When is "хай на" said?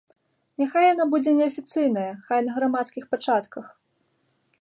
2.29-2.51